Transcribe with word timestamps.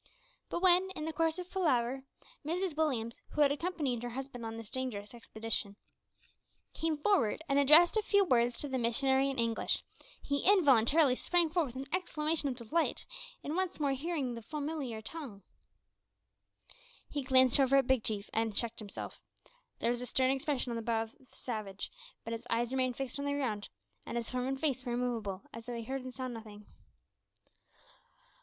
But 0.49 0.63
when, 0.63 0.89
in 0.95 1.05
the 1.05 1.13
course 1.13 1.37
of 1.37 1.45
the 1.47 1.53
palaver, 1.53 2.03
Mrs 2.43 2.75
Williams, 2.75 3.21
who 3.33 3.41
had 3.41 3.51
accompanied 3.51 4.01
her 4.01 4.09
husband 4.09 4.43
on 4.43 4.57
this 4.57 4.71
dangerous 4.71 5.13
expedition, 5.13 5.75
came 6.73 6.97
forward 6.97 7.43
and 7.47 7.59
addressed 7.59 7.95
a 7.95 8.01
few 8.01 8.25
words 8.25 8.57
to 8.61 8.67
the 8.67 8.79
missionary 8.79 9.29
in 9.29 9.37
English, 9.37 9.83
he 10.19 10.43
involuntarily 10.51 11.15
sprang 11.15 11.51
forward 11.51 11.75
with 11.75 11.85
an 11.87 11.93
exclamation 11.95 12.49
of 12.49 12.55
delight 12.55 13.05
at 13.43 13.49
hearing 13.51 13.55
once 13.55 13.79
more 13.79 13.95
the 13.95 14.11
old 14.37 14.43
familiar 14.45 15.03
tongue. 15.03 15.43
He 17.07 17.21
glanced, 17.21 17.57
however, 17.57 17.75
at 17.77 17.85
Big 17.85 18.03
Chief, 18.03 18.27
and 18.33 18.55
checked 18.55 18.79
himself. 18.79 19.21
There 19.77 19.91
was 19.91 20.01
a 20.01 20.07
stern 20.07 20.31
expression 20.31 20.71
on 20.71 20.77
the 20.77 20.81
brow 20.81 21.03
of 21.03 21.15
the 21.15 21.27
savage, 21.27 21.91
but 22.23 22.33
his 22.33 22.47
eyes 22.49 22.71
remained 22.71 22.97
fixed 22.97 23.19
on 23.19 23.25
the 23.25 23.33
ground, 23.33 23.69
and 24.07 24.17
his 24.17 24.31
form 24.31 24.47
and 24.47 24.59
face 24.59 24.83
were 24.83 24.93
immovable, 24.93 25.43
as 25.53 25.67
though 25.67 25.75
he 25.75 25.83
heard 25.83 26.01
and 26.01 26.11
saw 26.11 26.27
nothing. 26.27 26.65